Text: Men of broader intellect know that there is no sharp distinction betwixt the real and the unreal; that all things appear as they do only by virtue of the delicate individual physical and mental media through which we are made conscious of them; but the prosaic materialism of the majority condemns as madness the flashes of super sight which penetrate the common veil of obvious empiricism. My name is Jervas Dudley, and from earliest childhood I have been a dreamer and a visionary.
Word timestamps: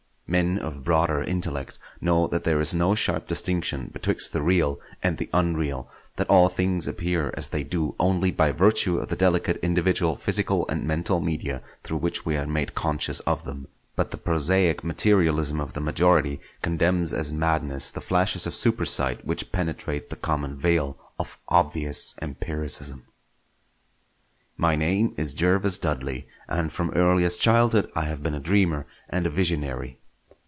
Men 0.31 0.59
of 0.59 0.85
broader 0.85 1.21
intellect 1.21 1.77
know 1.99 2.25
that 2.27 2.45
there 2.45 2.61
is 2.61 2.73
no 2.73 2.95
sharp 2.95 3.27
distinction 3.27 3.89
betwixt 3.91 4.31
the 4.31 4.41
real 4.41 4.79
and 5.03 5.17
the 5.17 5.29
unreal; 5.33 5.89
that 6.15 6.29
all 6.29 6.47
things 6.47 6.87
appear 6.87 7.33
as 7.35 7.49
they 7.49 7.65
do 7.65 7.95
only 7.99 8.31
by 8.31 8.53
virtue 8.53 8.97
of 8.97 9.09
the 9.09 9.17
delicate 9.17 9.57
individual 9.61 10.15
physical 10.15 10.65
and 10.69 10.85
mental 10.87 11.19
media 11.19 11.61
through 11.83 11.97
which 11.97 12.25
we 12.25 12.37
are 12.37 12.47
made 12.47 12.73
conscious 12.73 13.19
of 13.21 13.43
them; 13.43 13.67
but 13.97 14.11
the 14.11 14.17
prosaic 14.17 14.85
materialism 14.85 15.59
of 15.59 15.73
the 15.73 15.81
majority 15.81 16.39
condemns 16.61 17.11
as 17.11 17.33
madness 17.33 17.91
the 17.91 17.99
flashes 17.99 18.47
of 18.47 18.55
super 18.55 18.85
sight 18.85 19.25
which 19.25 19.51
penetrate 19.51 20.09
the 20.09 20.15
common 20.15 20.55
veil 20.55 20.97
of 21.19 21.37
obvious 21.49 22.15
empiricism. 22.21 23.03
My 24.55 24.77
name 24.77 25.13
is 25.17 25.33
Jervas 25.33 25.77
Dudley, 25.77 26.25
and 26.47 26.71
from 26.71 26.91
earliest 26.91 27.41
childhood 27.41 27.91
I 27.97 28.03
have 28.05 28.23
been 28.23 28.33
a 28.35 28.39
dreamer 28.39 28.85
and 29.09 29.25
a 29.25 29.29
visionary. 29.29 29.97